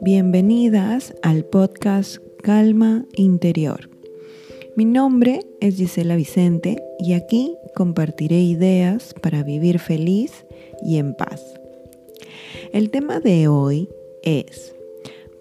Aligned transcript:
Bienvenidas 0.00 1.14
al 1.22 1.44
podcast 1.44 2.18
Calma 2.42 3.06
Interior. 3.14 3.90
Mi 4.76 4.84
nombre 4.84 5.40
es 5.60 5.76
Gisela 5.76 6.16
Vicente 6.16 6.82
y 6.98 7.12
aquí 7.14 7.56
compartiré 7.74 8.40
ideas 8.40 9.14
para 9.22 9.42
vivir 9.42 9.78
feliz 9.78 10.46
y 10.82 10.98
en 10.98 11.14
paz. 11.14 11.42
El 12.72 12.90
tema 12.90 13.20
de 13.20 13.48
hoy 13.48 13.88
es 14.22 14.74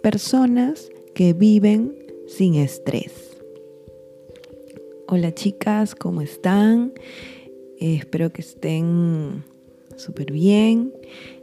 personas 0.02 0.90
que 1.16 1.34
viven 1.34 1.98
sin 2.28 2.56
estrés. 2.56 3.38
Hola 5.08 5.34
chicas, 5.34 5.96
¿cómo 5.96 6.22
están? 6.22 6.94
espero 7.80 8.32
que 8.32 8.42
estén 8.42 9.44
súper 10.00 10.32
bien. 10.32 10.94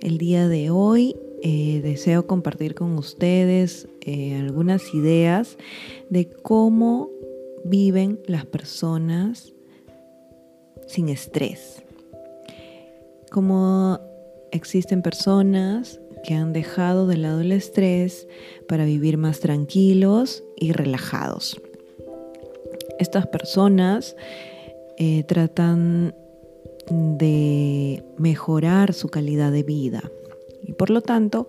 El 0.00 0.18
día 0.18 0.48
de 0.48 0.70
hoy 0.70 1.16
eh, 1.42 1.80
deseo 1.82 2.26
compartir 2.26 2.74
con 2.74 2.96
ustedes 2.96 3.88
eh, 4.00 4.36
algunas 4.36 4.94
ideas 4.94 5.58
de 6.10 6.28
cómo 6.28 7.10
viven 7.64 8.20
las 8.26 8.46
personas 8.46 9.52
sin 10.86 11.08
estrés. 11.08 11.82
Cómo 13.30 14.00
existen 14.52 15.02
personas 15.02 16.00
que 16.24 16.34
han 16.34 16.52
dejado 16.52 17.06
de 17.06 17.18
lado 17.18 17.40
el 17.40 17.52
estrés 17.52 18.26
para 18.68 18.84
vivir 18.84 19.18
más 19.18 19.40
tranquilos 19.40 20.42
y 20.56 20.72
relajados. 20.72 21.60
Estas 22.98 23.26
personas 23.26 24.16
eh, 24.96 25.24
tratan 25.24 26.14
de 26.90 28.04
mejorar 28.18 28.94
su 28.94 29.08
calidad 29.08 29.52
de 29.52 29.62
vida, 29.62 30.10
y 30.62 30.72
por 30.72 30.90
lo 30.90 31.00
tanto, 31.00 31.46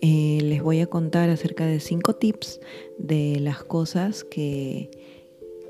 eh, 0.00 0.38
les 0.42 0.62
voy 0.62 0.80
a 0.80 0.86
contar 0.86 1.28
acerca 1.30 1.66
de 1.66 1.78
cinco 1.78 2.14
tips 2.14 2.60
de 2.98 3.38
las 3.40 3.62
cosas 3.62 4.24
que, 4.24 4.90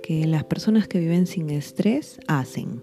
que 0.03 0.27
las 0.27 0.44
personas 0.44 0.89
que 0.89 1.00
viven 1.00 1.27
sin 1.27 1.50
estrés 1.50 2.20
hacen. 2.27 2.83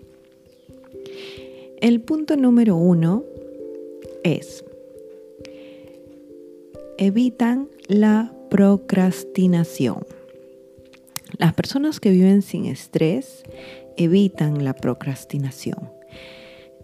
El 1.81 2.01
punto 2.01 2.35
número 2.35 2.75
uno 2.75 3.23
es, 4.23 4.65
evitan 6.97 7.69
la 7.87 8.35
procrastinación. 8.49 10.05
Las 11.37 11.53
personas 11.53 11.99
que 11.99 12.11
viven 12.11 12.41
sin 12.41 12.65
estrés 12.65 13.43
evitan 13.95 14.65
la 14.65 14.73
procrastinación. 14.73 15.98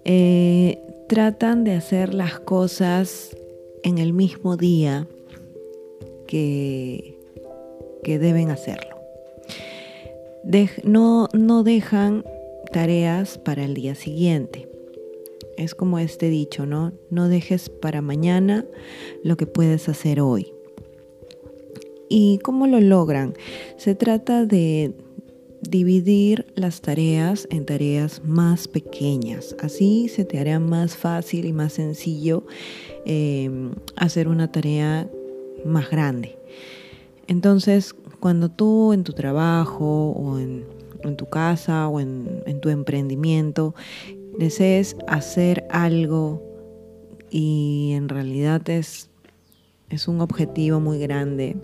Eh, 0.06 0.82
tratan 1.08 1.64
de 1.64 1.74
hacer 1.74 2.14
las 2.14 2.40
cosas 2.40 3.36
en 3.84 3.98
el 3.98 4.14
mismo 4.14 4.56
día 4.56 5.08
que, 6.28 7.20
que 8.04 8.20
deben 8.20 8.52
hacerlo. 8.52 8.96
no, 10.84 11.28
no 11.34 11.64
dejan 11.64 12.24
tareas 12.72 13.38
para 13.40 13.64
el 13.64 13.74
día 13.74 13.96
siguiente. 13.96 14.70
Es 15.58 15.74
como 15.74 16.00
este 16.00 16.30
dicho, 16.30 16.66
¿no? 16.66 16.94
No 17.10 17.30
dejes 17.30 17.70
para 17.70 18.02
mañana 18.02 18.66
lo 19.24 19.38
que 19.38 19.48
puedes 19.48 19.88
hacer 19.90 20.22
hoy. 20.22 20.52
¿Y 22.10 22.40
cómo 22.40 22.68
lo 22.68 22.80
logran? 22.80 23.34
Se 23.78 23.96
trata 23.96 24.46
de 24.46 24.94
dividir 25.70 26.46
las 26.56 26.82
tareas 26.82 27.48
en 27.52 27.66
tareas 27.66 28.22
más 28.24 28.68
pequeñas. 28.68 29.56
Así 29.60 30.08
se 30.10 30.26
te 30.26 30.40
hará 30.40 30.60
más 30.60 30.96
fácil 30.96 31.46
y 31.46 31.54
más 31.54 31.74
sencillo 31.74 32.46
eh, 33.06 33.50
hacer 33.96 34.28
una 34.28 34.52
tarea 34.52 35.10
más 35.66 35.90
grande. 35.90 36.38
Entonces, 37.28 37.96
cuando 38.20 38.50
tú 38.50 38.94
en 38.94 39.04
tu 39.04 39.14
trabajo 39.14 40.12
o 40.12 40.40
en, 40.40 40.66
tu 41.18 41.28
casa 41.28 41.88
o 41.88 42.00
en, 42.00 42.60
tu 42.62 42.70
emprendimiento 42.70 43.76
desees 44.40 44.96
hacer 45.08 45.66
algo 45.70 46.42
y 47.30 47.92
en 47.94 48.10
realidad 48.10 48.68
es 48.70 49.10
un 50.08 50.22
objetivo 50.22 50.80
muy 50.80 50.98
grande, 51.00 51.56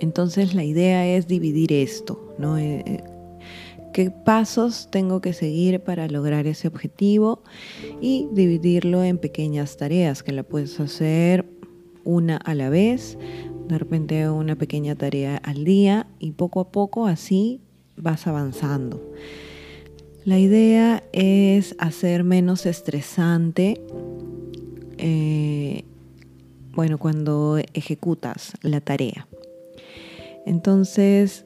entonces 0.00 0.54
la 0.54 0.64
idea 0.64 1.06
es 1.06 1.26
dividir 1.26 1.72
esto, 1.72 2.34
¿no? 2.38 2.58
Eh, 2.58 2.82
eh, 2.86 3.04
¿Qué 3.92 4.10
pasos 4.10 4.88
tengo 4.90 5.20
que 5.22 5.32
seguir 5.32 5.80
para 5.80 6.06
lograr 6.08 6.46
ese 6.46 6.68
objetivo? 6.68 7.42
Y 8.00 8.28
dividirlo 8.32 9.02
en 9.02 9.16
pequeñas 9.16 9.78
tareas 9.78 10.22
que 10.22 10.32
la 10.32 10.42
puedes 10.42 10.78
hacer 10.80 11.46
una 12.04 12.36
a 12.36 12.54
la 12.54 12.68
vez, 12.68 13.16
de 13.68 13.78
repente 13.78 14.28
una 14.28 14.54
pequeña 14.56 14.94
tarea 14.94 15.38
al 15.38 15.64
día 15.64 16.06
y 16.18 16.32
poco 16.32 16.60
a 16.60 16.70
poco 16.70 17.06
así 17.06 17.60
vas 17.96 18.26
avanzando. 18.26 19.00
La 20.24 20.38
idea 20.38 21.04
es 21.12 21.74
hacer 21.78 22.24
menos 22.24 22.66
estresante, 22.66 23.80
eh, 24.98 25.84
bueno, 26.74 26.98
cuando 26.98 27.58
ejecutas 27.74 28.52
la 28.62 28.80
tarea. 28.80 29.26
Entonces, 30.46 31.44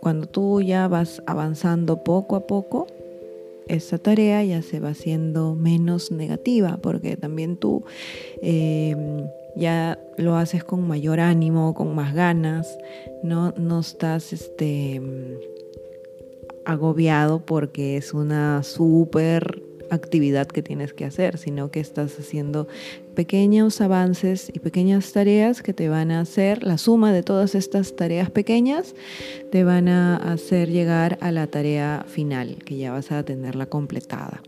cuando 0.00 0.26
tú 0.26 0.60
ya 0.60 0.86
vas 0.86 1.22
avanzando 1.26 2.04
poco 2.04 2.36
a 2.36 2.46
poco, 2.46 2.86
esa 3.68 3.98
tarea 3.98 4.44
ya 4.44 4.62
se 4.62 4.80
va 4.80 4.90
haciendo 4.90 5.54
menos 5.54 6.12
negativa, 6.12 6.78
porque 6.82 7.16
también 7.16 7.56
tú 7.56 7.84
em, 8.42 9.26
ya 9.56 9.98
lo 10.18 10.36
haces 10.36 10.62
con 10.64 10.86
mayor 10.86 11.20
ánimo, 11.20 11.74
con 11.74 11.94
más 11.94 12.14
ganas, 12.14 12.78
no, 13.22 13.52
no 13.56 13.80
estás 13.80 14.32
este, 14.32 15.00
agobiado 16.64 17.40
porque 17.44 17.96
es 17.96 18.12
una 18.14 18.62
súper 18.62 19.62
actividad 19.90 20.46
que 20.46 20.62
tienes 20.62 20.92
que 20.92 21.04
hacer, 21.04 21.38
sino 21.38 21.70
que 21.70 21.80
estás 21.80 22.18
haciendo 22.18 22.68
pequeños 23.14 23.80
avances 23.80 24.50
y 24.52 24.58
pequeñas 24.58 25.12
tareas 25.12 25.62
que 25.62 25.72
te 25.72 25.88
van 25.88 26.10
a 26.10 26.20
hacer, 26.20 26.62
la 26.62 26.78
suma 26.78 27.12
de 27.12 27.22
todas 27.22 27.54
estas 27.54 27.96
tareas 27.96 28.30
pequeñas, 28.30 28.94
te 29.50 29.64
van 29.64 29.88
a 29.88 30.16
hacer 30.16 30.70
llegar 30.70 31.18
a 31.20 31.32
la 31.32 31.46
tarea 31.46 32.04
final, 32.08 32.56
que 32.64 32.76
ya 32.76 32.92
vas 32.92 33.12
a 33.12 33.22
tenerla 33.22 33.66
completada. 33.66 34.42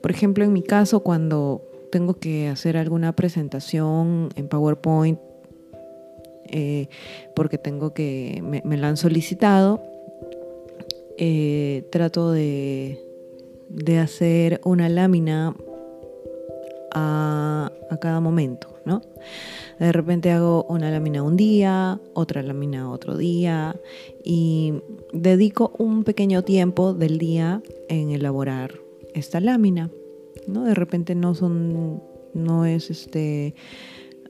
Por 0.00 0.10
ejemplo, 0.10 0.44
en 0.44 0.52
mi 0.52 0.62
caso, 0.62 1.00
cuando 1.00 1.62
tengo 1.90 2.14
que 2.14 2.48
hacer 2.48 2.76
alguna 2.76 3.14
presentación 3.14 4.30
en 4.36 4.48
PowerPoint, 4.48 5.18
eh, 6.46 6.88
porque 7.34 7.58
tengo 7.58 7.94
que, 7.94 8.42
me, 8.42 8.76
la 8.76 8.88
han 8.88 8.96
solicitado, 8.96 9.82
eh, 11.18 11.86
trato 11.90 12.32
de 12.32 13.11
de 13.72 13.98
hacer 13.98 14.60
una 14.64 14.88
lámina 14.88 15.54
a, 16.94 17.72
cada 18.00 18.20
momento, 18.20 18.68
¿no? 18.84 19.02
De 19.78 19.92
repente 19.92 20.30
hago 20.30 20.64
una 20.64 20.90
lámina 20.90 21.22
un 21.22 21.36
día, 21.36 22.00
otra 22.14 22.42
lámina 22.42 22.90
otro 22.90 23.16
día 23.16 23.76
y 24.24 24.74
dedico 25.12 25.72
un 25.78 26.04
pequeño 26.04 26.42
tiempo 26.42 26.94
del 26.94 27.18
día 27.18 27.62
en 27.88 28.10
elaborar 28.10 28.80
esta 29.14 29.40
lámina, 29.40 29.90
¿no? 30.46 30.64
De 30.64 30.74
repente 30.74 31.14
no 31.14 31.34
son, 31.34 32.02
no 32.34 32.64
es 32.66 32.90
este, 32.90 33.54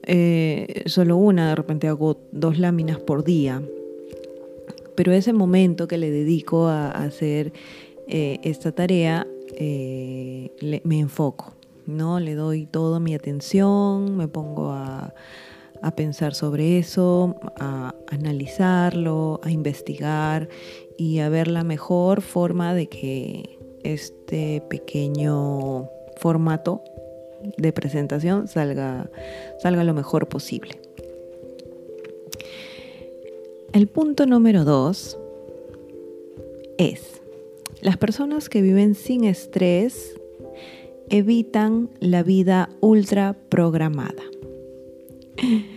eh, 0.05 0.83
solo 0.85 1.17
una, 1.17 1.49
de 1.49 1.55
repente 1.55 1.87
hago 1.87 2.17
dos 2.31 2.59
láminas 2.59 2.99
por 2.99 3.23
día, 3.23 3.61
pero 4.95 5.13
ese 5.13 5.33
momento 5.33 5.87
que 5.87 5.97
le 5.97 6.11
dedico 6.11 6.67
a 6.67 6.91
hacer 6.91 7.53
eh, 8.07 8.39
esta 8.43 8.73
tarea 8.73 9.25
eh, 9.55 10.81
me 10.83 10.99
enfoco, 10.99 11.53
¿no? 11.85 12.19
Le 12.19 12.35
doy 12.35 12.65
toda 12.65 12.99
mi 12.99 13.13
atención, 13.13 14.17
me 14.17 14.27
pongo 14.27 14.71
a, 14.71 15.13
pensar 15.97 16.33
sobre 16.33 16.77
eso, 16.79 17.35
a 17.59 17.93
analizarlo, 18.07 19.41
a 19.43 19.51
investigar 19.51 20.47
y 20.97 21.19
a 21.19 21.27
ver 21.27 21.49
la 21.49 21.65
mejor 21.65 22.21
forma 22.21 22.73
de 22.73 22.87
que 22.87 23.59
este 23.83 24.63
pequeño 24.69 25.89
formato 26.15 26.81
de 27.57 27.73
presentación 27.73 28.47
salga, 28.47 29.09
salga 29.59 29.83
lo 29.83 29.93
mejor 29.93 30.29
posible. 30.29 30.79
El 33.73 33.87
punto 33.87 34.25
número 34.25 34.63
dos 34.63 35.17
es 36.77 37.22
las 37.83 37.97
personas 37.97 38.47
que 38.47 38.61
viven 38.61 38.95
sin 38.95 39.25
estrés 39.25 40.15
evitan 41.09 41.89
la 41.99 42.23
vida 42.23 42.69
ultra 42.79 43.35
programada. 43.49 44.23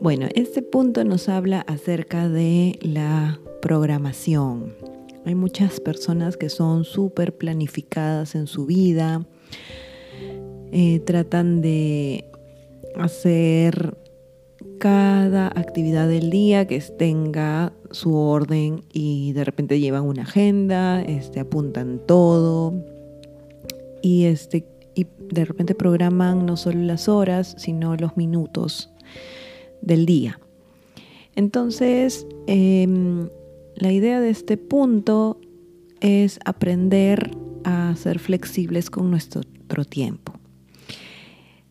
Bueno, 0.00 0.28
este 0.36 0.62
punto 0.62 1.02
nos 1.02 1.28
habla 1.28 1.62
acerca 1.62 2.28
de 2.28 2.78
la 2.80 3.40
programación. 3.60 4.76
Hay 5.24 5.34
muchas 5.34 5.80
personas 5.80 6.36
que 6.36 6.50
son 6.50 6.84
súper 6.84 7.36
planificadas 7.36 8.36
en 8.36 8.46
su 8.46 8.64
vida, 8.64 9.26
eh, 10.70 11.00
tratan 11.00 11.62
de 11.62 12.30
hacer 12.94 13.96
cada 14.78 15.48
actividad 15.48 16.08
del 16.08 16.30
día 16.30 16.66
que 16.66 16.80
tenga 16.80 17.72
su 17.90 18.14
orden 18.14 18.82
y 18.92 19.32
de 19.32 19.44
repente 19.44 19.80
llevan 19.80 20.04
una 20.04 20.22
agenda, 20.22 21.02
este, 21.02 21.40
apuntan 21.40 22.00
todo 22.06 22.74
y, 24.02 24.24
este, 24.24 24.66
y 24.94 25.06
de 25.32 25.44
repente 25.44 25.74
programan 25.74 26.46
no 26.46 26.56
solo 26.56 26.80
las 26.82 27.08
horas, 27.08 27.54
sino 27.58 27.96
los 27.96 28.16
minutos 28.16 28.90
del 29.80 30.06
día. 30.06 30.40
Entonces, 31.34 32.26
em, 32.46 33.28
la 33.76 33.92
idea 33.92 34.20
de 34.20 34.30
este 34.30 34.56
punto 34.56 35.40
es 36.00 36.38
aprender 36.44 37.30
a 37.64 37.94
ser 37.96 38.18
flexibles 38.18 38.90
con 38.90 39.10
nuestro 39.10 39.42
tiempo. 39.88 40.32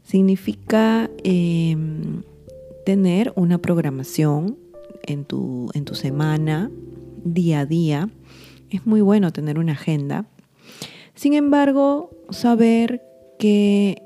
Significa 0.04 1.10
em, 1.24 2.24
tener 2.88 3.34
una 3.36 3.58
programación 3.58 4.58
en 5.04 5.26
tu, 5.26 5.70
en 5.74 5.84
tu 5.84 5.94
semana, 5.94 6.72
día 7.26 7.60
a 7.60 7.66
día. 7.66 8.10
Es 8.70 8.86
muy 8.86 9.02
bueno 9.02 9.34
tener 9.34 9.60
una 9.60 9.74
agenda. 9.74 10.26
Sin 11.14 11.34
embargo, 11.34 12.12
saber 12.30 13.04
que 13.40 14.02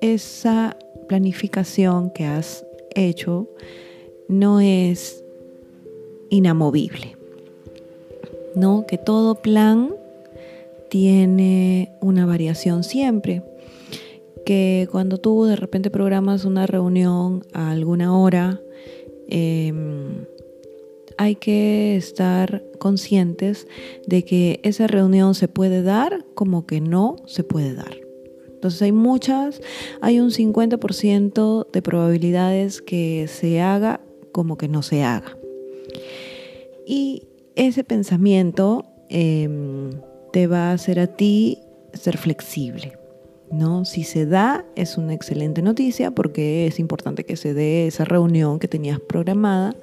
esa 0.00 0.76
planificación 1.08 2.10
que 2.10 2.24
has 2.24 2.66
hecho 2.96 3.48
no 4.26 4.58
es 4.58 5.22
inamovible. 6.28 7.16
¿No? 8.56 8.84
Que 8.88 8.98
todo 8.98 9.36
plan 9.36 9.94
tiene 10.90 11.92
una 12.00 12.26
variación 12.26 12.82
siempre 12.82 13.44
que 14.44 14.88
cuando 14.90 15.18
tú 15.18 15.44
de 15.44 15.56
repente 15.56 15.90
programas 15.90 16.44
una 16.44 16.66
reunión 16.66 17.44
a 17.52 17.70
alguna 17.70 18.16
hora, 18.16 18.60
em, 19.28 20.26
hay 21.16 21.36
que 21.36 21.96
estar 21.96 22.64
conscientes 22.78 23.66
de 24.06 24.24
que 24.24 24.60
esa 24.62 24.86
reunión 24.86 25.34
se 25.34 25.48
puede 25.48 25.82
dar 25.82 26.24
como 26.34 26.66
que 26.66 26.80
no 26.80 27.16
se 27.26 27.44
puede 27.44 27.74
dar. 27.74 27.96
Entonces 28.46 28.80
hay 28.82 28.92
muchas, 28.92 29.60
hay 30.00 30.20
un 30.20 30.30
50% 30.30 31.66
de 31.70 31.82
probabilidades 31.82 32.80
que 32.80 33.26
se 33.28 33.60
haga 33.60 34.00
como 34.32 34.56
que 34.56 34.68
no 34.68 34.82
se 34.82 35.04
haga. 35.04 35.36
Y 36.86 37.28
ese 37.56 37.84
pensamiento 37.84 38.84
em, 39.08 39.90
te 40.32 40.46
va 40.46 40.70
a 40.70 40.72
hacer 40.72 40.98
a 40.98 41.06
ti 41.06 41.58
ser 41.92 42.16
flexible. 42.18 43.03
¿No? 43.54 43.84
Si 43.84 44.04
se 44.04 44.26
da, 44.26 44.64
es 44.76 44.98
una 44.98 45.14
excelente 45.14 45.62
noticia 45.62 46.10
porque 46.10 46.66
es 46.66 46.78
importante 46.78 47.24
que 47.24 47.36
se 47.36 47.54
dé 47.54 47.86
esa 47.86 48.04
reunión 48.04 48.58
que 48.58 48.68
tenías 48.68 49.00
programada. 49.00 49.74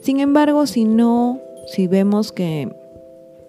Sin 0.00 0.20
embargo, 0.20 0.66
si 0.66 0.84
no, 0.84 1.40
si 1.66 1.86
vemos 1.86 2.32
que 2.32 2.68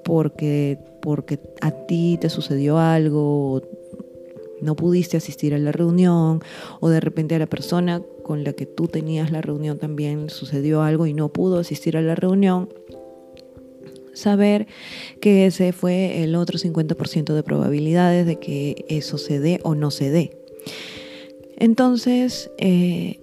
porque, 0.04 0.80
porque 1.02 1.40
a 1.62 1.72
ti 1.72 2.18
te 2.20 2.30
sucedió 2.30 2.80
algo, 2.80 3.62
no 4.62 4.76
pudiste 4.76 5.18
asistir 5.18 5.54
a 5.54 5.58
la 5.58 5.72
reunión, 5.72 6.42
o 6.80 6.90
de 6.90 7.00
repente 7.00 7.36
a 7.36 7.40
la 7.40 7.46
persona 7.46 8.02
con 8.24 8.44
la 8.44 8.54
que 8.54 8.66
tú 8.66 8.88
tenías 8.88 9.32
la 9.32 9.42
reunión 9.42 9.78
también 9.78 10.30
sucedió 10.30 10.82
algo 10.82 11.06
y 11.08 11.14
no 11.14 11.30
pudo 11.30 11.60
asistir 11.60 11.98
a 11.98 12.02
la 12.02 12.16
reunión, 12.16 12.70
saber 14.18 14.68
que 15.22 15.46
ese 15.46 15.72
fue 15.72 16.24
el 16.24 16.36
otro 16.36 16.60
50% 16.60 17.34
de 17.34 17.44
probabilidades 17.44 18.26
de 18.26 18.38
que 18.38 18.86
eso 18.90 19.18
se 19.18 19.40
dé 19.40 19.60
o 19.64 19.76
no 19.76 19.92
se 19.92 20.10
dé. 20.10 20.38
Entonces, 21.58 22.52
eh, 22.58 23.20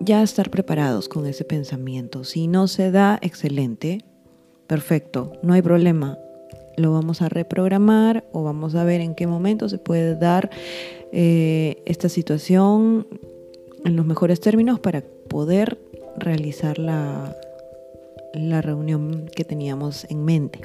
ya 0.00 0.22
estar 0.22 0.50
preparados 0.50 1.08
con 1.08 1.26
ese 1.26 1.44
pensamiento. 1.44 2.24
Si 2.24 2.46
no 2.46 2.68
se 2.68 2.90
da, 2.90 3.18
excelente, 3.22 4.04
perfecto, 4.66 5.32
no 5.42 5.54
hay 5.54 5.62
problema. 5.62 6.18
Lo 6.76 6.92
vamos 6.92 7.22
a 7.22 7.28
reprogramar 7.28 8.24
o 8.32 8.42
vamos 8.42 8.74
a 8.74 8.84
ver 8.84 9.00
en 9.00 9.14
qué 9.14 9.26
momento 9.26 9.68
se 9.68 9.78
puede 9.78 10.16
dar 10.16 10.50
eh, 11.12 11.82
esta 11.86 12.08
situación 12.08 13.06
en 13.84 13.96
los 13.96 14.06
mejores 14.06 14.40
términos 14.40 14.80
para 14.80 15.02
poder 15.28 15.78
realizar 16.16 16.78
la, 16.78 17.36
la 18.34 18.62
reunión 18.62 19.30
que 19.34 19.44
teníamos 19.44 20.06
en 20.10 20.24
mente. 20.24 20.60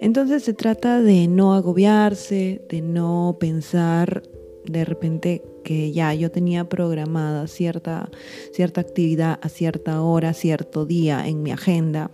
Entonces 0.00 0.42
se 0.42 0.54
trata 0.54 1.02
de 1.02 1.28
no 1.28 1.54
agobiarse, 1.54 2.62
de 2.68 2.82
no 2.82 3.36
pensar 3.38 4.22
de 4.66 4.84
repente 4.84 5.42
que 5.62 5.92
ya 5.92 6.14
yo 6.14 6.30
tenía 6.30 6.68
programada 6.68 7.46
cierta, 7.46 8.10
cierta 8.52 8.80
actividad 8.80 9.38
a 9.42 9.48
cierta 9.48 10.02
hora, 10.02 10.32
cierto 10.34 10.86
día 10.86 11.26
en 11.26 11.42
mi 11.42 11.50
agenda 11.52 12.10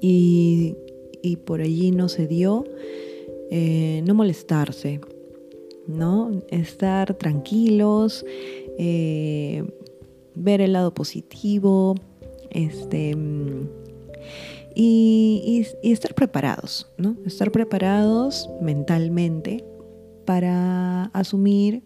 y, 0.00 0.76
por 1.44 1.60
allí 1.60 1.90
no 1.90 2.08
se 2.08 2.26
dio, 2.26 2.64
eh, 3.50 4.02
no 4.06 4.14
molestarse, 4.14 5.00
¿no? 5.86 6.42
Estar 6.50 7.14
tranquilos, 7.14 8.24
eh, 8.78 9.64
ver 10.34 10.60
el 10.60 10.72
lado 10.72 10.94
positivo, 10.94 11.96
este, 12.50 13.16
y, 14.74 15.66
estar 15.82 16.14
preparados, 16.14 16.90
¿no? 16.98 17.16
Estar 17.24 17.50
preparados 17.50 18.50
mentalmente 18.60 19.64
para 20.24 21.04
asumir 21.06 21.82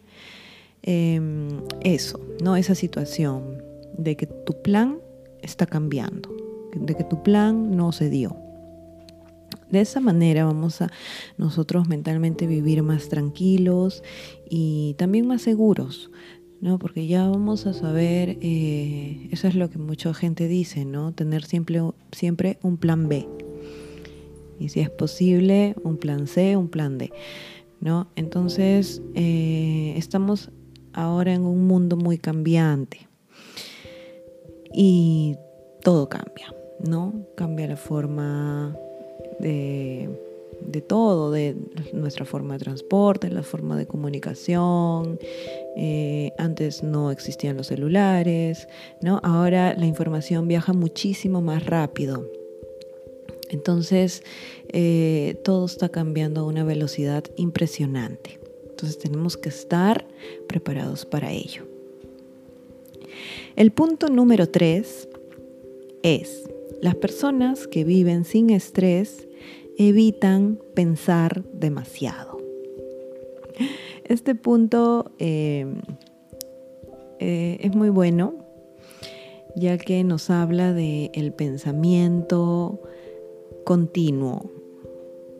em, 0.83 1.49
eso, 1.83 2.21
¿no? 2.43 2.57
Esa 2.57 2.75
situación 2.75 3.63
de 3.97 4.17
que 4.17 4.27
tu 4.27 4.61
plan 4.63 4.99
está 5.43 5.67
cambiando, 5.67 6.35
de 6.75 6.95
que 6.95 7.05
tu 7.05 7.23
plan 7.23 7.77
no 7.77 7.93
se 7.93 8.11
dio. 8.11 8.37
De 9.71 9.81
esa 9.81 10.01
manera 10.01 10.45
vamos 10.45 10.83
a 10.83 10.91
nosotros 11.39 11.87
mentalmente 11.87 12.49
vivir 12.49 12.83
más 12.83 13.09
tranquilos 13.09 14.03
y 14.49 14.95
también 14.99 15.29
más 15.29 15.43
seguros, 15.43 16.11
¿no? 16.61 16.79
Porque 16.79 17.07
ya 17.07 17.29
vamos 17.29 17.67
a 17.67 17.73
saber, 17.73 18.39
eh, 18.41 19.29
eso 19.31 19.49
es 19.49 19.55
lo 19.55 19.71
que 19.71 19.79
mucha 19.79 20.13
gente 20.15 20.49
dice, 20.49 20.85
¿no? 20.85 21.13
Tener 21.13 21.45
siempre, 21.45 21.81
siempre 22.13 22.59
un 22.63 22.77
plan 22.77 23.09
B. 23.09 23.27
Y 24.59 24.69
si 24.69 24.81
es 24.81 24.91
posible, 24.91 25.75
un 25.83 25.97
plan 25.97 26.27
C, 26.27 26.57
un 26.57 26.69
plan 26.69 26.99
D, 26.99 27.13
¿no? 27.81 28.09
Entonces, 28.15 29.01
eh, 29.15 29.95
estamos 29.97 30.51
ahora 30.93 31.33
en 31.33 31.43
un 31.43 31.67
mundo 31.67 31.97
muy 31.97 32.19
cambiante. 32.19 33.09
Y 34.73 35.37
todo 35.83 36.09
cambia, 36.09 36.55
¿no? 36.87 37.27
Cambia 37.37 37.67
la 37.67 37.77
forma 37.77 38.77
de 39.41 40.30
de 40.65 40.81
todo, 40.81 41.31
de 41.31 41.57
nuestra 41.93 42.25
forma 42.25 42.55
de 42.55 42.61
transporte, 42.61 43.29
la 43.31 43.43
forma 43.43 43.77
de 43.77 43.87
comunicación. 43.87 45.19
Eh, 45.77 46.33
antes 46.39 46.83
no 46.83 47.11
existían 47.11 47.57
los 47.57 47.69
celulares, 47.69 48.69
¿no? 49.01 49.21
Ahora 49.23 49.75
la 49.75 49.87
información 49.87 50.49
viaja 50.49 50.73
muchísimo 50.73 51.41
más 51.41 51.67
rápido. 51.67 52.27
Entonces, 53.51 54.23
eh, 54.69 55.41
todo 55.45 55.67
está 55.67 55.89
cambiando 55.89 56.43
a 56.43 56.45
una 56.45 56.65
velocidad 56.65 57.25
impresionante. 57.37 58.39
Entonces, 58.69 58.99
tenemos 58.99 59.37
que 59.37 59.49
estar 59.49 60.07
preparados 60.47 61.05
para 61.05 61.33
ello. 61.33 61.67
El 63.57 63.73
punto 63.73 64.09
número 64.09 64.49
tres 64.49 65.09
es, 66.03 66.49
las 66.81 66.95
personas 66.95 67.67
que 67.67 67.85
viven 67.85 68.25
sin 68.25 68.51
estrés 68.51 69.29
evitan 69.79 70.59
pensar 70.75 71.45
demasiado. 71.53 72.39
Este 74.05 74.35
punto 74.35 75.13
eh, 75.19 75.67
eh, 77.19 77.59
es 77.61 77.75
muy 77.77 77.91
bueno, 77.91 78.35
ya 79.55 79.79
que 79.79 80.03
nos 80.05 80.31
habla 80.31 80.73
del 80.73 81.11
el 81.15 81.33
pensamiento 81.33 82.81
continuo 83.65 84.51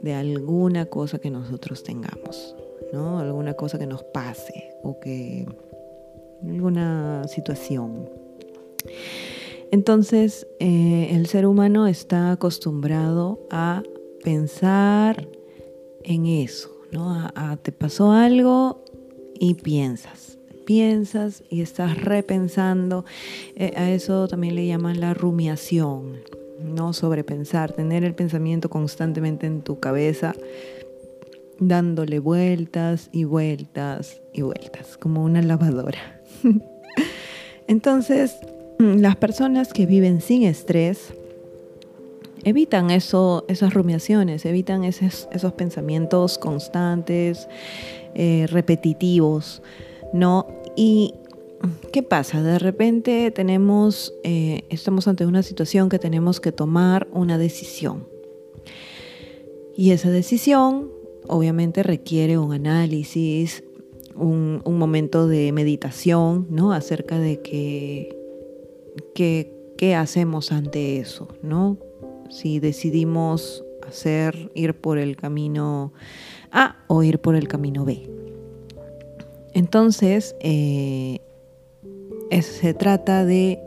de 0.03 0.15
alguna 0.15 0.87
cosa 0.87 1.19
que 1.19 1.31
nosotros 1.31 1.83
tengamos, 1.83 2.55
¿no? 2.93 3.19
Alguna 3.19 3.55
cosa 3.55 3.79
que 3.79 3.87
nos 3.87 4.03
pase 4.05 4.75
o 4.83 5.01
que 5.01 5.47
alguna 6.47 7.27
situación. 7.29 8.09
Entonces, 9.71 10.47
eh, 10.59 11.09
el 11.13 11.27
ser 11.27 11.47
humano 11.47 11.87
está 11.87 12.33
acostumbrado 12.33 13.41
a 13.51 13.83
pensar 14.23 15.29
en 16.03 16.27
eso, 16.27 16.71
¿no? 16.93 17.31
te 17.63 17.73
pasó 17.73 18.13
algo 18.13 18.85
y 19.39 19.55
piensas, 19.55 20.39
piensas 20.67 21.43
y 21.51 21.63
estás 21.63 22.03
repensando. 22.03 23.05
Eh, 23.57 23.73
a 23.77 23.91
eso 23.91 24.29
también 24.29 24.55
le 24.55 24.67
llaman 24.67 25.01
la 25.01 25.15
rumiación, 25.15 26.21
¿no? 26.63 26.93
Sobrepensar, 26.93 27.73
tener 27.73 28.05
el 28.05 28.15
pensamiento 28.15 28.69
constantemente 28.69 29.47
en 29.47 29.63
tu 29.63 29.81
cabeza 29.81 30.35
dándole 31.61 32.19
vueltas 32.19 33.11
y 33.13 33.25
vueltas 33.25 34.21
y 34.33 34.43
vueltas, 34.43 34.97
como 34.97 35.23
una 35.23 35.43
lavadora. 35.43 36.21
Entonces, 37.69 38.35
las 38.79 39.17
personas 39.17 39.73
que 39.73 39.87
viven 39.87 40.23
sin 40.23 40.43
estrés 40.43 41.13
evitan 42.45 42.91
eso, 42.91 43.45
esas 43.49 43.75
rumiaciones, 43.75 44.45
evitan 44.45 44.85
esos, 44.85 45.29
esos 45.33 45.53
pensamientos 45.53 46.39
constantes, 46.39 47.49
eh, 48.15 48.47
repetitivos, 48.49 49.63
¿no? 50.13 50.47
Y 50.77 51.15
¿qué 51.93 52.03
pasa? 52.03 52.43
De 52.43 52.59
repente 52.59 53.31
tenemos, 53.31 54.15
eh, 54.25 54.65
estamos 54.71 55.07
ante 55.09 55.27
una 55.27 55.43
situación 55.43 55.89
que 55.89 55.99
tenemos 55.99 56.41
que 56.41 56.53
tomar 56.53 57.09
una 57.13 57.39
decisión. 57.39 58.09
Y 59.77 59.93
esa 59.93 60.11
decisión 60.11 60.91
obviamente 61.29 61.83
requiere 61.83 62.39
un 62.39 62.53
análisis, 62.53 63.65
un, 64.17 64.63
momento 64.67 65.29
de 65.29 65.53
meditación, 65.53 66.47
¿no? 66.51 66.73
Acerca 66.73 67.19
de 67.19 67.41
qué 69.15 69.95
hacemos 69.95 70.53
ante 70.53 70.99
eso, 70.99 71.29
¿no? 71.43 71.79
Si 72.31 72.61
decidimos 72.61 73.65
hacer, 73.87 74.51
ir 74.55 74.75
por 74.75 74.99
el 74.99 75.17
camino 75.17 75.93
A 76.51 76.77
o 76.87 77.03
ir 77.03 77.19
por 77.21 77.35
el 77.35 77.49
camino 77.49 77.85
B. 77.85 78.09
Entonces, 79.53 80.37
eh, 80.41 81.21
se 82.41 82.73
trata 82.75 83.25
de 83.25 83.59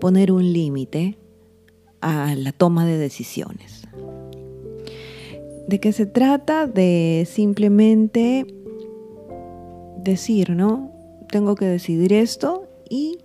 poner 0.00 0.30
un 0.30 0.52
límite 0.52 1.18
a 2.00 2.34
la 2.34 2.52
toma 2.52 2.84
de 2.84 2.98
decisiones. 2.98 3.82
¿De 5.66 5.80
qué 5.80 5.92
se 5.92 6.06
trata? 6.06 6.66
De 6.66 7.26
simplemente 7.30 8.46
decir, 9.96 10.50
¿no? 10.50 10.90
Tengo 11.30 11.54
que 11.54 11.64
decidir 11.64 12.12
esto 12.12 12.68
y 12.90 13.18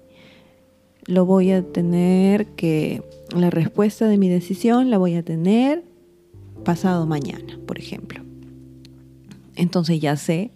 lo 1.05 1.25
voy 1.25 1.51
a 1.51 1.63
tener 1.63 2.47
que, 2.55 3.03
la 3.35 3.49
respuesta 3.49 4.07
de 4.07 4.17
mi 4.17 4.29
decisión 4.29 4.89
la 4.89 4.97
voy 4.97 5.15
a 5.15 5.23
tener 5.23 5.83
pasado 6.63 7.05
mañana, 7.05 7.59
por 7.65 7.79
ejemplo. 7.79 8.23
Entonces 9.55 9.99
ya 9.99 10.15
sé 10.15 10.51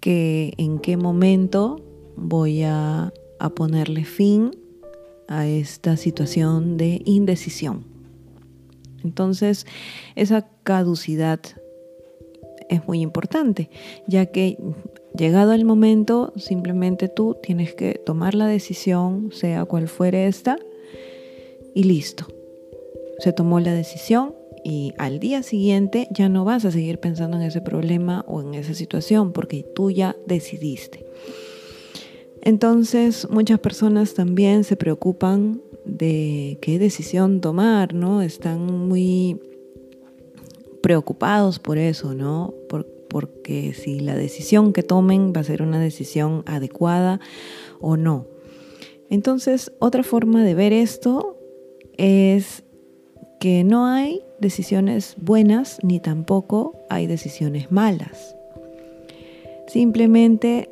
que 0.00 0.54
en 0.58 0.78
qué 0.78 0.96
momento 0.96 1.84
voy 2.16 2.62
a, 2.62 3.12
a 3.38 3.50
ponerle 3.50 4.04
fin 4.04 4.50
a 5.28 5.46
esta 5.46 5.96
situación 5.96 6.76
de 6.76 7.02
indecisión. 7.04 7.84
Entonces, 9.04 9.66
esa 10.16 10.48
caducidad 10.64 11.40
es 12.68 12.86
muy 12.86 13.00
importante, 13.00 13.70
ya 14.06 14.26
que 14.26 14.58
llegado 15.16 15.52
el 15.52 15.64
momento, 15.64 16.32
simplemente 16.36 17.08
tú 17.08 17.36
tienes 17.42 17.74
que 17.74 17.94
tomar 17.94 18.34
la 18.34 18.46
decisión, 18.46 19.30
sea 19.32 19.64
cual 19.64 19.88
fuere 19.88 20.26
esta, 20.26 20.58
y 21.78 21.84
listo. 21.84 22.26
Se 23.20 23.32
tomó 23.32 23.60
la 23.60 23.72
decisión 23.72 24.34
y 24.64 24.94
al 24.98 25.20
día 25.20 25.44
siguiente 25.44 26.08
ya 26.10 26.28
no 26.28 26.44
vas 26.44 26.64
a 26.64 26.72
seguir 26.72 26.98
pensando 26.98 27.36
en 27.36 27.44
ese 27.44 27.60
problema 27.60 28.24
o 28.26 28.40
en 28.40 28.54
esa 28.54 28.74
situación 28.74 29.32
porque 29.32 29.62
tú 29.62 29.92
ya 29.92 30.16
decidiste. 30.26 31.06
Entonces 32.42 33.28
muchas 33.30 33.60
personas 33.60 34.14
también 34.14 34.64
se 34.64 34.74
preocupan 34.74 35.62
de 35.84 36.58
qué 36.60 36.80
decisión 36.80 37.40
tomar, 37.40 37.94
¿no? 37.94 38.22
Están 38.22 38.88
muy 38.88 39.40
preocupados 40.82 41.60
por 41.60 41.78
eso, 41.78 42.12
¿no? 42.12 42.54
porque 43.08 43.72
si 43.72 44.00
la 44.00 44.16
decisión 44.16 44.74
que 44.74 44.82
tomen 44.82 45.32
va 45.34 45.40
a 45.40 45.44
ser 45.44 45.62
una 45.62 45.80
decisión 45.80 46.42
adecuada 46.44 47.20
o 47.80 47.96
no. 47.96 48.26
Entonces, 49.08 49.72
otra 49.78 50.02
forma 50.02 50.44
de 50.44 50.54
ver 50.54 50.74
esto 50.74 51.37
es 51.98 52.62
que 53.40 53.64
no 53.64 53.86
hay 53.86 54.22
decisiones 54.40 55.16
buenas 55.18 55.78
ni 55.82 56.00
tampoco 56.00 56.74
hay 56.88 57.06
decisiones 57.06 57.70
malas. 57.70 58.34
Simplemente 59.66 60.70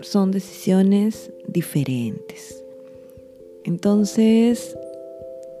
son 0.00 0.32
decisiones 0.32 1.30
diferentes. 1.46 2.64
Entonces, 3.64 4.76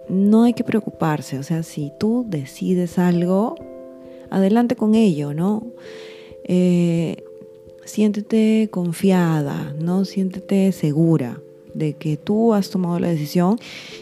no 0.08 0.44
hay 0.44 0.52
que 0.52 0.64
preocuparse, 0.64 1.38
o 1.38 1.42
sea, 1.42 1.62
si 1.62 1.92
tú 1.98 2.24
decides 2.28 2.98
algo, 2.98 3.54
adelante 4.30 4.76
con 4.76 4.94
ello, 4.94 5.34
¿no? 5.34 5.66
Eh, 6.44 7.24
siéntete 7.84 8.68
confiada, 8.70 9.74
¿no? 9.78 10.04
Siéntete 10.04 10.72
segura 10.72 11.40
de 11.76 11.92
que 11.92 12.16
tú 12.16 12.54
has 12.54 12.70
tomado 12.70 12.98
la 12.98 13.08
decisión. 13.08 13.58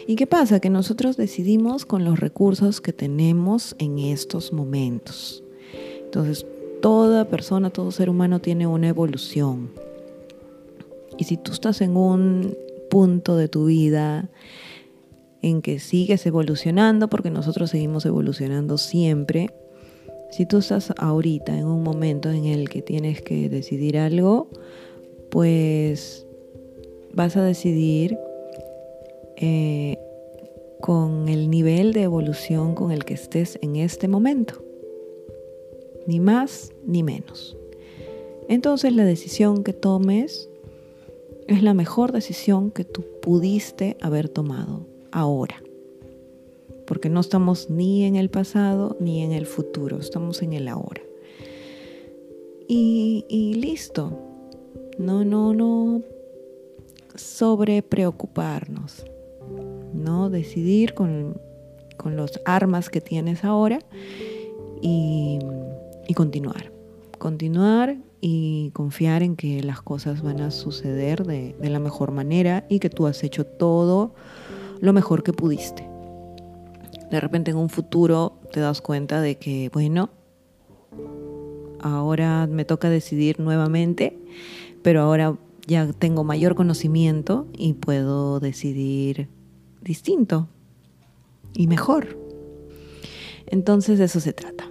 ¿Y 0.07 0.15
qué 0.15 0.27
pasa? 0.27 0.59
Que 0.59 0.69
nosotros 0.69 1.17
decidimos 1.17 1.85
con 1.85 2.05
los 2.05 2.19
recursos 2.19 2.81
que 2.81 2.93
tenemos 2.93 3.75
en 3.79 3.99
estos 3.99 4.53
momentos. 4.53 5.43
Entonces, 6.03 6.45
toda 6.81 7.25
persona, 7.25 7.69
todo 7.69 7.91
ser 7.91 8.09
humano 8.09 8.39
tiene 8.39 8.65
una 8.65 8.87
evolución. 8.87 9.71
Y 11.17 11.25
si 11.25 11.37
tú 11.37 11.51
estás 11.51 11.81
en 11.81 11.97
un 11.97 12.57
punto 12.89 13.35
de 13.35 13.47
tu 13.47 13.65
vida 13.65 14.29
en 15.41 15.61
que 15.61 15.79
sigues 15.79 16.25
evolucionando, 16.25 17.09
porque 17.09 17.29
nosotros 17.29 17.69
seguimos 17.69 18.05
evolucionando 18.05 18.77
siempre, 18.77 19.53
si 20.31 20.45
tú 20.45 20.57
estás 20.57 20.93
ahorita 20.97 21.57
en 21.57 21.65
un 21.65 21.83
momento 21.83 22.29
en 22.31 22.45
el 22.45 22.69
que 22.69 22.81
tienes 22.81 23.21
que 23.21 23.49
decidir 23.49 23.97
algo, 23.97 24.49
pues 25.29 26.24
vas 27.15 27.37
a 27.37 27.43
decidir 27.43 28.19
eh, 29.37 29.97
con 30.81 31.29
el 31.29 31.49
nivel 31.49 31.93
de 31.93 32.03
evolución 32.03 32.75
con 32.75 32.91
el 32.91 33.05
que 33.05 33.13
estés 33.13 33.57
en 33.61 33.77
este 33.77 34.07
momento. 34.07 34.61
Ni 36.05 36.19
más 36.19 36.71
ni 36.85 37.01
menos. 37.01 37.57
Entonces 38.47 38.93
la 38.93 39.05
decisión 39.05 39.63
que 39.63 39.73
tomes 39.73 40.49
es 41.47 41.63
la 41.63 41.73
mejor 41.73 42.11
decisión 42.11 42.69
que 42.69 42.83
tú 42.83 43.03
pudiste 43.21 43.97
haber 44.01 44.29
tomado 44.29 44.85
ahora. 45.11 45.63
Porque 46.85 47.09
no 47.09 47.21
estamos 47.21 47.69
ni 47.71 48.03
en 48.03 48.15
el 48.15 48.29
pasado 48.29 48.95
ni 48.99 49.23
en 49.23 49.31
el 49.31 49.47
futuro, 49.47 49.97
estamos 49.99 50.43
en 50.43 50.53
el 50.53 50.67
ahora. 50.67 51.01
Y, 52.67 53.25
y 53.29 53.55
listo. 53.55 54.19
No, 54.97 55.25
no, 55.25 55.53
no 55.53 56.03
sobre 57.15 57.81
preocuparnos. 57.81 59.05
¿no? 59.93 60.29
Decidir 60.29 60.93
con, 60.93 61.39
con 61.97 62.15
los 62.15 62.41
armas 62.45 62.89
que 62.89 63.01
tienes 63.01 63.43
ahora 63.43 63.79
y, 64.81 65.39
y 66.07 66.13
continuar. 66.13 66.71
Continuar 67.17 67.97
y 68.21 68.71
confiar 68.71 69.23
en 69.23 69.35
que 69.35 69.63
las 69.63 69.81
cosas 69.81 70.21
van 70.21 70.41
a 70.41 70.51
suceder 70.51 71.25
de, 71.25 71.55
de, 71.59 71.69
la 71.69 71.79
mejor 71.79 72.11
manera 72.11 72.65
y 72.69 72.79
que 72.79 72.89
tú 72.89 73.07
has 73.07 73.23
hecho 73.23 73.45
todo 73.45 74.13
lo 74.79 74.93
mejor 74.93 75.23
que 75.23 75.33
pudiste. 75.33 75.87
De 77.09 77.19
repente 77.19 77.51
en 77.51 77.57
un 77.57 77.69
futuro 77.69 78.39
te 78.51 78.59
das 78.59 78.81
cuenta 78.81 79.21
de 79.21 79.37
que, 79.37 79.69
bueno, 79.71 80.09
ahora 81.79 82.47
me 82.47 82.65
toca 82.65 82.89
decidir 82.89 83.39
nuevamente, 83.39 84.17
pero 84.81 85.01
ahora 85.01 85.37
ya 85.67 85.91
tengo 85.93 86.23
mayor 86.23 86.55
conocimiento 86.55 87.47
y 87.53 87.73
puedo 87.73 88.39
decidir 88.39 89.27
distinto 89.81 90.47
y 91.53 91.67
mejor. 91.67 92.17
Entonces 93.47 93.99
de 93.99 94.05
eso 94.05 94.19
se 94.19 94.33
trata. 94.33 94.65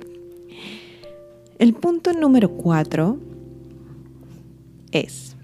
El 1.58 1.74
punto 1.74 2.12
número 2.12 2.50
cuatro 2.50 3.18
es, 4.90 5.36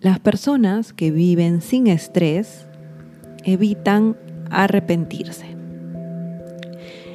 las 0.00 0.18
personas 0.18 0.92
que 0.92 1.10
viven 1.10 1.60
sin 1.60 1.86
estrés 1.86 2.66
evitan 3.44 4.16
arrepentirse. 4.50 5.46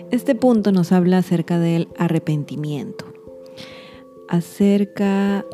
Este 0.10 0.36
punto 0.36 0.72
nos 0.72 0.94
habla 0.94 1.18
acerca 1.18 1.60
del 1.60 1.90
arrepentimiento, 1.98 3.06
acerca 4.30 5.46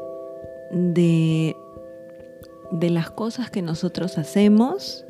de, 0.74 1.56
de 2.72 2.90
las 2.90 3.12
cosas 3.12 3.50
que 3.50 3.62
nosotros 3.62 4.18
hacemos 4.18 5.06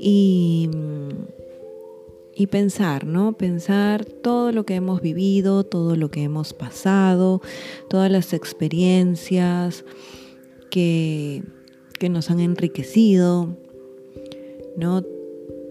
y, 0.00 0.68
y 2.34 2.46
pensar, 2.48 3.06
¿no? 3.06 3.34
Pensar 3.34 4.04
todo 4.04 4.52
lo 4.52 4.64
que 4.64 4.74
hemos 4.74 5.00
vivido, 5.00 5.64
todo 5.64 5.96
lo 5.96 6.10
que 6.10 6.22
hemos 6.22 6.54
pasado, 6.54 7.40
todas 7.88 8.10
las 8.10 8.32
experiencias 8.32 9.84
que, 10.70 11.42
que 11.98 12.08
nos 12.08 12.30
han 12.30 12.40
enriquecido, 12.40 13.56
¿no? 14.76 15.02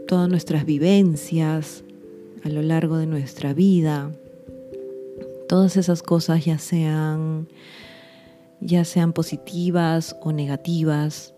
Todas 0.07 0.29
nuestras 0.29 0.65
vivencias 0.65 1.83
a 2.43 2.49
lo 2.49 2.61
largo 2.61 2.97
de 2.97 3.05
nuestra 3.05 3.53
vida 3.53 4.11
Todas 5.51 5.75
esas 5.75 6.01
cosas 6.01 6.45
ya 6.45 6.57
sean 6.59 7.49
ya 8.61 8.85
sean 8.85 9.11
positivas 9.11 10.15
o 10.21 10.31
negativas 10.31 11.33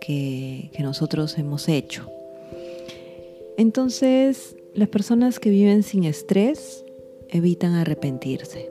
que, 0.00 0.70
nosotros 0.78 1.36
hemos 1.38 1.68
hecho. 1.68 2.08
Entonces, 3.56 4.56
las 4.74 4.88
personas 4.88 5.38
que 5.38 5.50
viven 5.50 5.82
sin 5.82 6.04
estrés 6.04 6.84
evitan 7.28 7.74
arrepentirse. 7.74 8.70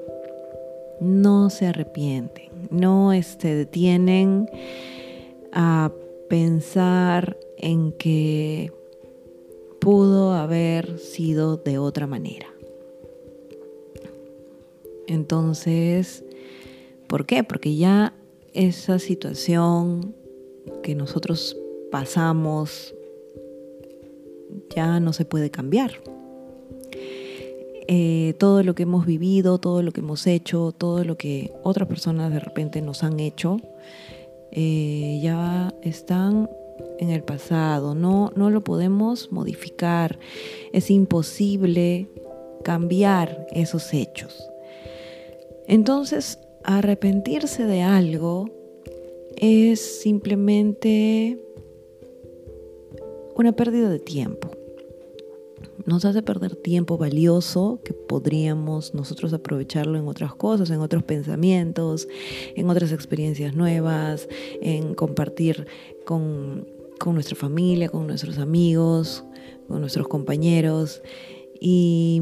No 1.00 1.50
se 1.50 1.68
arrepienten, 1.68 2.50
no 2.70 3.12
se 3.12 3.18
este, 3.18 3.56
detienen 3.56 4.50
a 5.52 5.92
pensar 6.30 7.38
en 7.58 7.92
que 7.92 8.72
pudo 9.80 10.34
haber 10.34 11.00
sido 11.00 11.58
de 11.58 11.78
otra 11.78 12.08
manera. 12.08 12.48
Entonces, 15.08 16.25
¿por 17.08 17.26
qué? 17.26 17.44
Porque 17.44 17.76
ya 17.76 18.14
esa 18.54 19.00
situación 19.00 20.16
que 20.84 20.96
nosotros 20.96 21.58
pasamos 21.92 22.96
ya 24.76 25.00
no 25.00 25.14
se 25.14 25.26
puede 25.26 25.52
cambiar. 25.52 25.92
Eh, 27.88 28.34
todo 28.40 28.64
lo 28.64 28.74
que 28.74 28.84
hemos 28.84 29.06
vivido, 29.06 29.60
todo 29.60 29.84
lo 29.84 29.92
que 29.92 30.02
hemos 30.02 30.26
hecho, 30.26 30.72
todo 30.72 31.04
lo 31.04 31.18
que 31.18 31.52
otras 31.64 31.88
personas 31.88 32.34
de 32.34 32.40
repente 32.40 32.82
nos 32.82 33.04
han 33.04 33.20
hecho, 33.20 33.58
eh, 34.52 35.20
ya 35.22 35.74
están 35.84 36.50
en 36.98 37.10
el 37.12 37.24
pasado, 37.24 37.94
no, 37.94 38.32
no 38.36 38.50
lo 38.50 38.64
podemos 38.64 39.32
modificar, 39.32 40.18
es 40.74 40.90
imposible 40.90 42.10
cambiar 42.64 43.46
esos 43.52 43.94
hechos. 43.94 44.50
Entonces, 45.68 46.40
arrepentirse 46.66 47.66
de 47.66 47.82
algo 47.82 48.50
es 49.38 49.80
simplemente 49.80 51.40
una 53.36 53.52
pérdida 53.52 53.90
de 53.90 54.00
tiempo 54.00 54.50
nos 55.86 56.04
hace 56.04 56.24
perder 56.24 56.56
tiempo 56.56 56.98
valioso 56.98 57.80
que 57.84 57.94
podríamos 57.94 58.94
nosotros 58.94 59.34
aprovecharlo 59.34 59.98
en 59.98 60.08
otras 60.08 60.34
cosas, 60.34 60.70
en 60.72 60.80
otros 60.80 61.04
pensamientos, 61.04 62.08
en 62.56 62.70
otras 62.70 62.92
experiencias 62.92 63.56
nuevas, 63.56 64.28
en 64.62 64.96
compartir 64.96 65.68
con, 66.06 66.68
nuestra 67.06 67.36
familia, 67.36 67.90
con 67.90 68.08
nuestros 68.08 68.40
amigos, 68.40 69.24
con 69.68 69.80
nuestros 69.80 70.08
compañeros. 70.08 71.02
Y, 71.60 72.22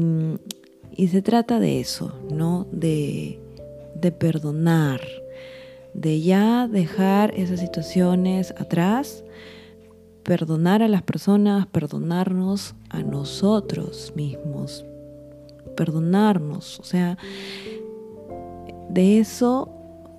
se 1.10 1.22
trata 1.22 1.58
de 1.58 1.80
eso, 1.80 2.12
¿no? 2.30 2.66
De, 2.70 3.40
de 3.94 4.12
perdonar, 4.12 5.00
de 5.92 6.20
ya 6.20 6.68
dejar 6.68 7.34
esas 7.34 7.60
situaciones 7.60 8.52
atrás 8.58 9.24
perdonar 10.24 10.82
a 10.82 10.88
las 10.88 11.02
personas, 11.02 11.66
perdonarnos 11.66 12.74
a 12.88 13.02
nosotros 13.02 14.12
mismos, 14.16 14.84
perdonarnos. 15.76 16.80
O 16.80 16.84
sea, 16.84 17.18
de 18.88 19.18
eso 19.18 19.68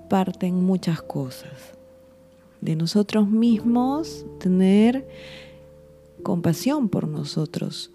parten 0.08 0.64
muchas 0.64 1.02
cosas. 1.02 1.74
De 2.62 2.76
nosotros 2.76 3.28
mismos 3.28 4.26
tener 4.40 5.08
compasión 6.24 6.88
por 6.88 7.08
nosotros. 7.08 7.92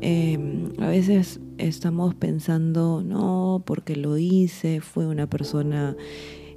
Em, 0.00 0.72
a 0.80 0.88
veces 0.88 1.40
estamos 1.56 2.14
pensando, 2.14 3.02
no, 3.02 3.62
porque 3.64 3.96
lo 3.96 4.18
hice, 4.18 4.80
fue 4.80 5.06
una 5.06 5.28
persona 5.28 5.96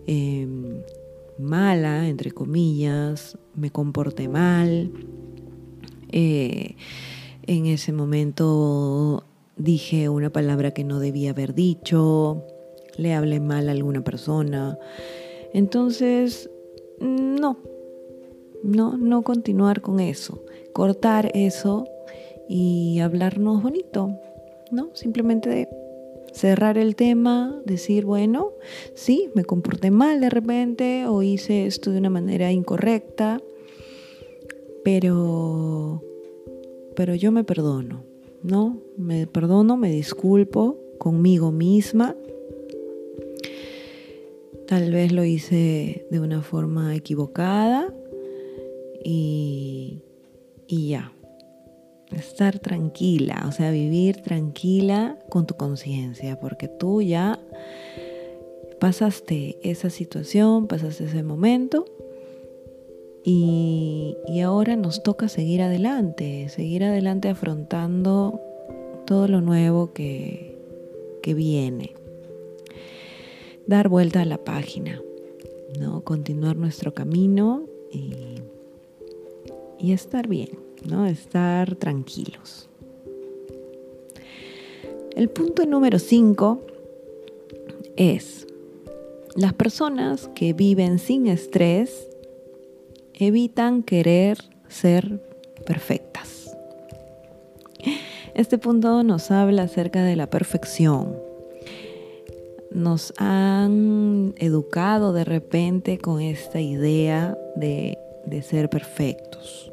em, 0.05 0.81
mala, 1.39 2.09
entre 2.09 2.31
comillas, 2.31 3.37
me 3.55 3.72
comporté 3.72 4.27
mal. 4.27 4.92
Eh, 6.11 6.75
en 7.44 7.66
ese 7.68 7.94
momento 7.94 9.24
dije 9.55 10.09
una 10.09 10.29
palabra 10.29 10.72
que 10.72 10.83
no 10.83 11.00
debía 11.00 11.31
haber 11.31 11.53
dicho, 11.53 12.44
le 12.98 13.13
hablé 13.13 13.40
mal 13.40 13.70
a 13.70 13.72
alguna 13.72 14.03
persona. 14.03 14.77
Entonces, 15.53 16.50
no, 17.00 17.57
no, 18.63 18.98
no 18.98 19.22
continuar 19.22 19.81
con 19.81 20.01
eso, 20.01 20.44
cortar 20.74 21.31
eso 21.33 21.85
y 22.48 23.00
hablarnos 23.00 23.62
bonito, 23.62 24.20
¿no? 24.72 24.90
Simplemente 24.94 25.68
cerrar 26.31 26.77
el 26.77 26.96
tema, 26.96 27.62
decir, 27.66 28.05
bueno, 28.05 28.53
sí, 28.94 29.29
me 29.33 29.44
comporté 29.44 29.92
mal 29.92 30.22
de 30.22 30.29
repente 30.29 31.05
o 31.07 31.24
hice 31.24 31.66
esto 31.66 31.92
de 31.92 32.00
una 32.00 32.10
manera 32.10 32.51
incorrecta, 32.51 33.42
pero, 34.83 36.03
pero 36.96 37.16
yo 37.16 37.31
me 37.31 37.44
perdono, 37.44 38.03
¿no? 38.44 38.79
Me 38.98 39.27
perdono, 39.27 39.77
me 39.77 39.92
disculpo 39.92 40.77
conmigo 40.98 41.51
misma. 41.51 42.16
Tal 44.68 44.92
vez 44.92 45.12
lo 45.12 45.24
hice 45.24 46.05
de 46.12 46.20
una 46.20 46.42
forma 46.42 46.96
equivocada 46.96 47.94
y, 49.03 50.01
y 50.68 50.90
ya 50.90 51.14
estar 52.11 52.59
tranquila, 52.59 53.46
o 53.48 53.51
sea, 53.51 53.72
vivir 53.72 54.22
tranquila 54.22 55.17
con 55.29 55.46
tu 55.46 55.55
conciencia, 55.55 56.39
porque 56.39 56.67
tú 56.67 57.01
ya 57.01 57.39
pasaste 58.79 59.57
esa 59.63 59.89
situación, 59.89 60.67
pasaste 60.67 61.05
ese 61.05 61.24
momento 61.24 61.85
y, 63.24 64.15
ahora 64.43 64.75
nos 64.77 65.03
toca 65.03 65.27
seguir 65.27 65.61
adelante, 65.61 66.48
seguir 66.50 66.83
adelante 66.83 67.27
afrontando 67.27 68.39
todo 69.05 69.27
lo 69.27 69.41
nuevo 69.41 69.93
que, 69.93 70.55
viene. 71.35 71.93
Dar 73.65 73.89
vuelta 73.89 74.22
a 74.22 74.25
la 74.25 74.37
página, 74.37 75.01
¿no? 75.77 76.05
continuar 76.05 76.55
nuestro 76.55 76.93
camino 76.93 77.65
y, 77.91 78.13
y 79.77 79.91
estar 79.91 80.29
bien. 80.29 80.67
¿No? 80.85 81.05
Estar 81.05 81.75
tranquilos. 81.75 82.70
El 85.16 85.29
punto 85.29 85.66
número 85.66 85.98
5 85.98 86.61
es, 87.96 88.46
las 89.35 89.53
personas 89.53 90.29
que 90.35 90.53
viven 90.53 91.00
sin 91.00 91.27
estrés 91.27 92.07
evitan 93.13 93.81
querer 93.81 94.37
ser 94.68 95.20
perfectas. 95.66 96.55
Este 98.35 98.59
punto 98.59 99.01
nos 99.01 99.31
habla 99.31 99.63
acerca 99.63 100.03
de 100.03 100.16
la 100.16 100.29
perfección. 100.29 101.16
Nos 102.70 103.11
han 103.18 104.35
educado 104.37 105.13
de 105.13 105.24
repente 105.24 105.98
con 105.98 106.22
esta 106.22 106.61
idea 106.61 107.35
de, 107.55 107.98
de 108.27 108.44
ser 108.44 108.70
perfectos 108.70 109.72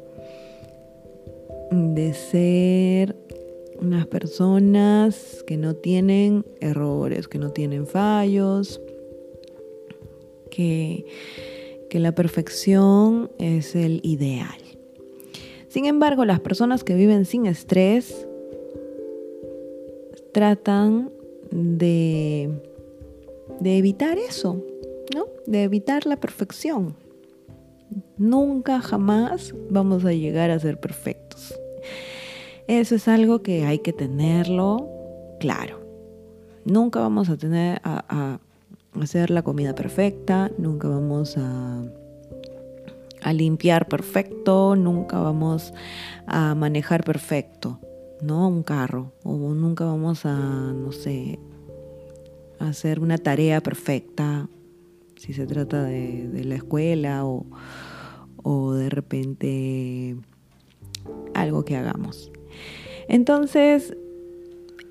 de 1.71 2.13
ser 2.13 3.15
unas 3.79 4.07
personas 4.07 5.43
que 5.45 5.57
no 5.57 5.75
tienen 5.75 6.45
errores, 6.59 7.27
que 7.27 7.37
no 7.37 7.51
tienen 7.51 7.87
fallos, 7.87 8.81
que, 10.49 11.05
que 11.89 11.99
la 11.99 12.13
perfección 12.13 13.31
es 13.37 13.75
el 13.75 13.99
ideal. 14.03 14.59
Sin 15.67 15.85
embargo, 15.85 16.23
las 16.23 16.39
personas 16.39 16.83
que 16.83 16.95
viven 16.95 17.25
sin 17.25 17.45
estrés 17.45 18.27
tratan 20.31 21.11
de, 21.51 22.49
de 23.59 23.77
evitar 23.77 24.17
eso, 24.17 24.63
¿no? 25.13 25.27
De 25.45 25.63
evitar 25.63 26.05
la 26.05 26.17
perfección. 26.17 26.95
Nunca, 28.17 28.79
jamás 28.79 29.53
vamos 29.69 30.05
a 30.05 30.13
llegar 30.13 30.49
a 30.49 30.59
ser 30.59 30.79
perfectos. 30.79 31.53
Eso 32.67 32.95
es 32.95 33.07
algo 33.07 33.41
que 33.41 33.65
hay 33.65 33.79
que 33.79 33.93
tenerlo 33.93 34.89
claro. 35.39 35.81
Nunca 36.63 36.99
vamos 36.99 37.29
a 37.29 37.37
tener 37.37 37.79
a, 37.83 38.39
hacer 38.99 39.29
la 39.29 39.43
comida 39.43 39.75
perfecta, 39.75 40.49
nunca 40.57 40.87
vamos 40.87 41.37
a, 41.37 41.83
limpiar 43.33 43.87
perfecto, 43.87 44.75
nunca 44.75 45.19
vamos 45.19 45.73
a 46.27 46.55
manejar 46.55 47.03
perfecto, 47.03 47.79
¿no? 48.21 48.47
Un 48.47 48.63
carro, 48.63 49.13
o 49.23 49.35
nunca 49.35 49.83
vamos 49.83 50.25
a, 50.25 50.35
no 50.35 50.91
sé, 50.91 51.39
hacer 52.59 52.99
una 52.99 53.17
tarea 53.17 53.61
perfecta, 53.61 54.47
si 55.17 55.33
se 55.33 55.47
trata 55.47 55.83
de 55.83 56.43
la 56.45 56.55
escuela 56.55 57.25
o, 57.25 57.45
o 58.45 58.73
de 58.73 58.89
repente 58.89 60.15
algo 61.33 61.65
que 61.65 61.75
hagamos. 61.75 62.31
Entonces, 63.07 63.97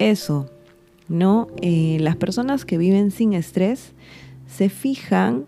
eso, 0.01 0.47
¿no? 1.09 1.47
Eh, 1.63 1.99
las 2.01 2.17
personas 2.17 2.65
que 2.65 2.79
viven 2.79 3.13
sin 3.13 3.33
estrés 3.33 3.93
se 4.49 4.69
fijan 4.69 5.47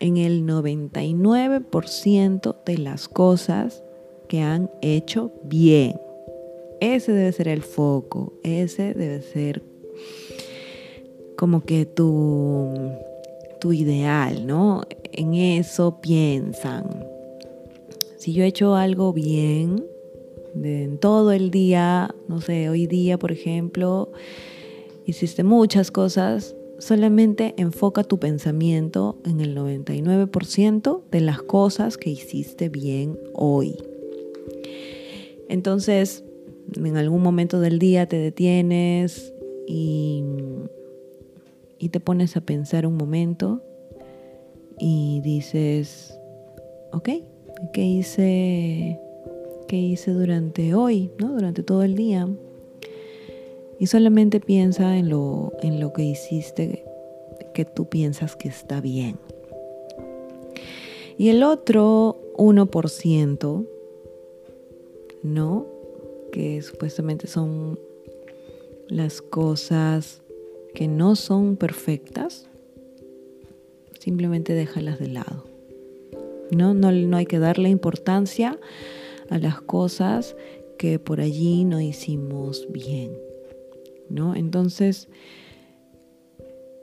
en 0.00 0.16
el 0.16 0.46
99% 0.46 2.56
de 2.64 2.78
las 2.78 3.06
cosas 3.06 3.82
que 4.28 4.40
han 4.40 4.70
hecho 4.80 5.30
bien. 5.44 6.00
Ese 6.80 7.12
debe 7.12 7.32
ser 7.32 7.48
el 7.48 7.60
foco, 7.62 8.32
ese 8.42 8.94
debe 8.94 9.20
ser 9.20 9.62
como 11.36 11.64
que 11.64 11.84
tu, 11.84 12.72
tu 13.60 13.74
ideal, 13.74 14.46
¿no? 14.46 14.84
En 15.12 15.34
eso 15.34 16.00
piensan. 16.00 17.11
Si 18.22 18.32
yo 18.32 18.44
he 18.44 18.46
hecho 18.46 18.76
algo 18.76 19.12
bien, 19.12 19.84
en 20.54 20.98
todo 20.98 21.32
el 21.32 21.50
día, 21.50 22.14
no 22.28 22.40
sé, 22.40 22.68
hoy 22.68 22.86
día, 22.86 23.18
por 23.18 23.32
ejemplo, 23.32 24.12
hiciste 25.04 25.42
muchas 25.42 25.90
cosas, 25.90 26.54
solamente 26.78 27.52
enfoca 27.56 28.04
tu 28.04 28.20
pensamiento 28.20 29.18
en 29.24 29.40
el 29.40 29.56
99% 29.56 31.02
de 31.10 31.20
las 31.20 31.42
cosas 31.42 31.96
que 31.96 32.10
hiciste 32.10 32.68
bien 32.68 33.18
hoy. 33.34 33.74
Entonces, 35.48 36.22
en 36.76 36.96
algún 36.96 37.24
momento 37.24 37.58
del 37.58 37.80
día 37.80 38.06
te 38.06 38.18
detienes 38.18 39.34
y, 39.66 40.22
y 41.76 41.88
te 41.88 41.98
pones 41.98 42.36
a 42.36 42.40
pensar 42.40 42.86
un 42.86 42.96
momento 42.96 43.64
y 44.78 45.20
dices, 45.24 46.16
ok, 46.92 47.08
¿qué 47.72 47.82
hice, 47.84 49.00
qué 49.68 49.76
hice 49.76 50.12
durante 50.12 50.74
hoy, 50.74 51.10
¿no? 51.18 51.32
durante 51.32 51.62
todo 51.62 51.82
el 51.82 51.94
día? 51.94 52.28
Y 53.78 53.86
solamente 53.86 54.40
piensa 54.40 54.96
en 54.96 55.08
lo, 55.08 55.52
en 55.62 55.80
lo 55.80 55.92
que 55.92 56.04
hiciste 56.04 56.84
que 57.54 57.64
tú 57.64 57.88
piensas 57.88 58.36
que 58.36 58.48
está 58.48 58.80
bien. 58.80 59.16
Y 61.18 61.28
el 61.28 61.42
otro 61.42 62.16
1%, 62.36 63.66
¿no? 65.22 65.66
Que 66.32 66.62
supuestamente 66.62 67.26
son 67.26 67.78
las 68.88 69.20
cosas 69.22 70.22
que 70.74 70.88
no 70.88 71.16
son 71.16 71.56
perfectas, 71.56 72.48
simplemente 73.98 74.54
déjalas 74.54 74.98
de 74.98 75.08
lado. 75.08 75.51
¿No? 76.52 76.74
No, 76.74 76.92
no 76.92 77.16
hay 77.16 77.26
que 77.26 77.38
darle 77.38 77.68
importancia 77.68 78.58
a 79.30 79.38
las 79.38 79.60
cosas 79.60 80.36
que 80.78 80.98
por 80.98 81.20
allí 81.20 81.64
no 81.64 81.80
hicimos 81.80 82.68
bien. 82.70 83.12
¿no? 84.12 84.34
Entonces, 84.34 85.08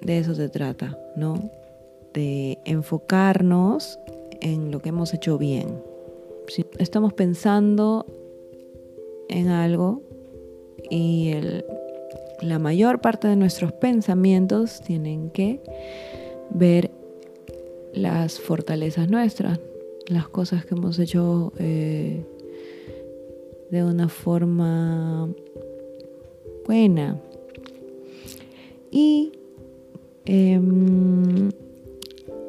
de 0.02 0.18
eso 0.18 0.36
se 0.36 0.50
trata, 0.50 0.98
¿no? 1.16 1.52
De 2.14 2.58
enfocarnos 2.66 4.00
en 4.42 4.72
lo 4.72 4.82
que 4.82 4.90
hemos 4.90 5.14
hecho 5.14 5.38
bien. 5.38 5.82
Si 6.48 6.66
estamos 6.80 7.14
pensando 7.14 8.06
en 9.30 9.50
algo 9.50 10.02
y 10.90 11.34
la 12.42 12.58
mayor 12.58 13.00
parte 13.00 13.28
de 13.28 13.36
nuestros 13.36 13.74
pensamientos 13.74 14.82
tienen 14.82 15.30
que 15.30 15.62
ver 16.50 16.90
las 17.94 18.40
fortalezas 18.40 19.10
nuestras, 19.10 19.60
las 20.08 20.28
cosas 20.28 20.66
que 20.66 20.76
hemos 20.76 21.00
hecho 21.00 21.54
eh, 21.58 22.26
de 23.72 23.84
una 23.84 24.10
forma 24.10 25.30
buena. 26.66 27.20
Y 28.92 29.32
em, 30.26 31.50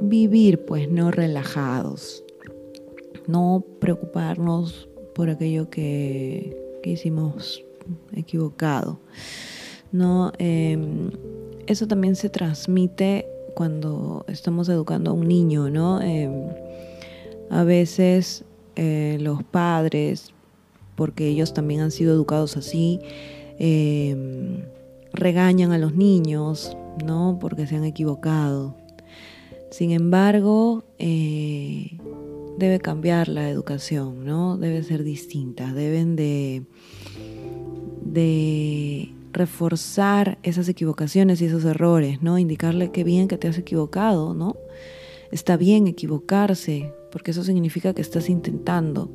vivir 0.00 0.64
pues 0.64 0.90
no 0.90 1.11
relajados, 1.11 2.24
no 3.26 3.64
preocuparnos 3.79 4.88
por 5.14 5.29
aquello 5.29 5.68
que, 5.68 6.57
hicimos 6.83 7.62
equivocado. 8.14 8.98
No, 9.92 10.33
em, 10.38 11.11
eso 11.66 11.87
también 11.87 12.16
se 12.16 12.31
transmite 12.31 13.26
cuando 13.60 14.24
estamos 14.26 14.70
educando 14.70 15.10
a 15.10 15.12
un 15.12 15.28
niño, 15.28 15.68
¿no? 15.68 16.00
Em, 16.00 16.48
a 17.50 17.62
veces 17.62 18.44
eh, 18.74 19.18
los 19.20 19.44
padres, 19.44 20.32
porque 20.96 21.28
ellos 21.28 21.52
también 21.52 21.82
han 21.82 21.90
sido 21.90 22.14
educados 22.14 22.56
así, 22.56 23.00
Em, 23.62 24.62
regañan 25.12 25.72
a 25.72 25.76
los 25.76 25.94
niños, 25.94 26.74
¿no? 27.04 27.36
Porque 27.38 27.66
se 27.66 27.76
han 27.76 27.84
equivocado. 27.84 28.74
Sin 29.70 29.90
embargo, 29.90 30.82
eh, 30.98 31.98
debe 32.56 32.78
cambiar 32.78 33.28
la 33.28 33.50
educación, 33.50 34.24
¿no? 34.24 34.56
Debe 34.56 34.82
ser 34.82 35.04
distinta. 35.04 35.74
Deben 35.74 36.16
de, 36.16 36.62
de 38.02 39.12
reforzar 39.32 40.38
esas 40.42 40.68
equivocaciones 40.68 41.40
y 41.40 41.46
esos 41.46 41.64
errores, 41.64 42.22
¿no? 42.22 42.38
Indicarle 42.38 42.90
que 42.90 43.04
bien 43.04 43.28
que 43.28 43.38
te 43.38 43.48
has 43.48 43.58
equivocado, 43.58 44.34
¿no? 44.34 44.56
Está 45.30 45.56
bien 45.56 45.86
equivocarse, 45.86 46.92
porque 47.12 47.30
eso 47.30 47.44
significa 47.44 47.94
que 47.94 48.02
estás 48.02 48.28
intentando. 48.28 49.14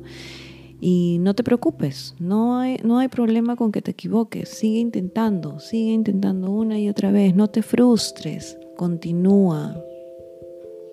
Y 0.80 1.18
no 1.20 1.34
te 1.34 1.42
preocupes, 1.42 2.14
no 2.18 2.58
hay, 2.58 2.76
no 2.84 2.98
hay 2.98 3.08
problema 3.08 3.56
con 3.56 3.72
que 3.72 3.80
te 3.80 3.92
equivoques, 3.92 4.48
sigue 4.48 4.78
intentando, 4.78 5.58
sigue 5.58 5.92
intentando 5.92 6.50
una 6.50 6.78
y 6.78 6.88
otra 6.88 7.10
vez, 7.10 7.34
no 7.34 7.48
te 7.48 7.62
frustres, 7.62 8.58
continúa 8.76 9.82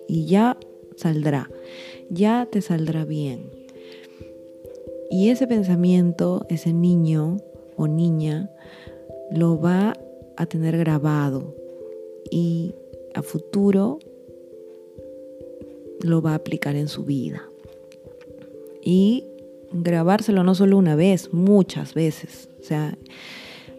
y 0.08 0.26
ya 0.26 0.56
saldrá, 0.96 1.50
ya 2.08 2.48
te 2.50 2.62
saldrá 2.62 3.04
bien. 3.04 3.50
Y 5.10 5.28
ese 5.28 5.46
pensamiento, 5.46 6.46
ese 6.48 6.72
niño 6.72 7.36
o 7.76 7.86
niña, 7.86 8.50
lo 9.34 9.60
va 9.60 9.96
a 10.36 10.46
tener 10.46 10.76
grabado 10.78 11.54
y 12.30 12.74
a 13.14 13.22
futuro 13.22 13.98
lo 16.00 16.22
va 16.22 16.32
a 16.32 16.36
aplicar 16.36 16.76
en 16.76 16.88
su 16.88 17.04
vida. 17.04 17.42
Y 18.82 19.24
grabárselo 19.72 20.44
no 20.44 20.54
solo 20.54 20.78
una 20.78 20.94
vez, 20.94 21.32
muchas 21.32 21.94
veces. 21.94 22.48
O 22.60 22.62
sea, 22.62 22.96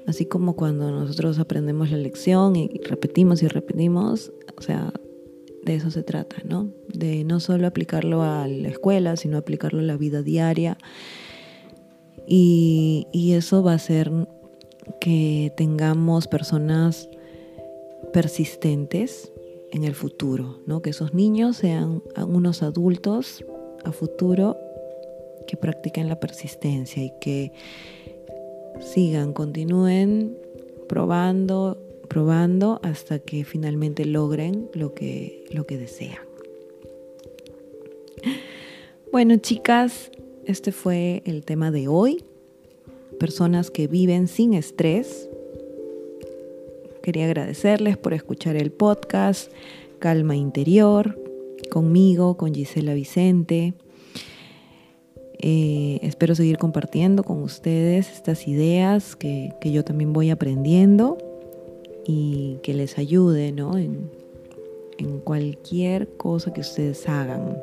así 0.08 0.26
como 0.26 0.56
cuando 0.56 0.92
nosotros 0.92 1.40
aprendemos 1.40 1.92
la 1.92 1.98
lección 1.98 2.56
y 2.56 2.68
repetimos 2.84 3.42
y 3.44 3.48
repetimos, 3.48 4.32
o 4.58 4.62
sea, 4.62 4.92
de 5.64 5.76
eso 5.76 5.90
se 5.90 6.04
trata, 6.04 6.38
¿no? 6.44 6.70
De 6.94 7.24
no 7.24 7.40
solo 7.40 7.66
aplicarlo 7.66 8.24
a 8.24 8.48
la 8.48 8.68
escuela, 8.68 9.16
sino 9.16 9.38
aplicarlo 9.38 9.80
a 9.80 9.84
la 9.84 9.98
vida 9.98 10.22
diaria. 10.22 10.78
Y, 12.28 13.08
y 13.14 13.34
eso 13.34 13.64
va 13.64 13.74
a 13.74 13.76
hacer 13.76 14.12
que 15.00 15.54
tengamos 15.56 16.28
personas 16.28 17.10
persistentes 18.14 19.32
en 19.72 19.84
el 19.84 19.94
futuro, 19.94 20.60
¿no? 20.66 20.82
Que 20.82 20.92
esos 20.92 21.14
niños 21.14 21.58
sean 21.58 22.02
unos 22.28 22.64
adultos 22.64 23.44
a 23.84 23.92
futuro 23.92 24.58
que 25.48 25.58
practiquen 25.58 26.08
la 26.08 26.20
persistencia 26.20 27.04
y 27.04 27.12
que 27.20 27.52
sigan, 28.80 29.34
continúen 29.34 30.38
probando, 30.88 31.78
probando 32.08 32.80
hasta 32.84 33.20
que 33.20 33.44
finalmente 33.44 34.06
logren 34.06 34.70
lo 34.74 34.94
que, 34.94 35.46
lo 35.52 35.66
que 35.66 35.78
desean. 35.78 36.20
Bueno, 39.12 39.38
chicas, 39.38 40.12
este 40.46 40.72
fue 40.72 41.22
el 41.26 41.46
tema 41.46 41.72
de 41.72 41.88
hoy. 41.88 42.24
Personas 43.20 43.72
que 43.72 43.88
viven 43.88 44.28
sin 44.28 44.54
estrés. 44.54 45.30
Quería 47.02 47.26
agradecerles 47.26 47.98
por 47.98 48.14
escuchar 48.14 48.56
el 48.56 48.72
podcast 48.72 49.52
Calma 50.00 50.36
Interior 50.36 51.20
conmigo, 51.70 52.38
con 52.38 52.54
Gisela 52.54 52.94
Vicente. 52.94 53.74
Eh, 55.40 56.00
espero 56.02 56.36
seguir 56.36 56.58
compartiendo 56.58 57.24
con 57.24 57.44
ustedes 57.44 58.12
estas 58.12 58.48
ideas 58.48 59.16
que, 59.16 59.54
yo 59.64 59.84
también 59.84 60.14
voy 60.14 60.30
aprendiendo 60.30 61.18
y 62.06 62.58
que 62.64 62.74
les 62.74 62.98
ayude 62.98 63.48
en, 63.48 64.10
en 64.98 65.20
cualquier 65.20 66.08
cosa 66.18 66.54
que 66.54 66.62
ustedes 66.62 67.08
hagan. 67.08 67.58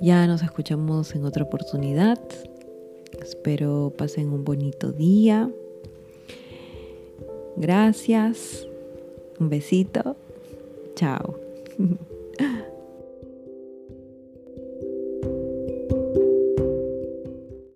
Ya 0.00 0.26
nos 0.26 0.42
escuchamos 0.42 1.14
en 1.14 1.24
otra 1.24 1.44
oportunidad. 1.44 2.18
Espero 3.22 3.92
pasen 3.96 4.32
un 4.32 4.44
bonito 4.44 4.92
día. 4.92 5.50
Gracias. 7.56 8.66
Un 9.38 9.48
besito. 9.48 10.16
Chao. 10.94 11.38